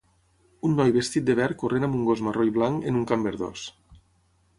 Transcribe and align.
Un 0.69 0.71
noi 0.77 0.93
vestit 0.95 1.27
de 1.27 1.35
verd 1.39 1.59
corrent 1.63 1.85
amb 1.87 1.97
un 1.97 2.07
gos 2.07 2.23
marró 2.29 2.47
i 2.47 2.55
blanc 2.57 2.89
en 2.93 2.97
un 3.01 3.05
camp 3.13 3.29
verdós. 3.29 3.67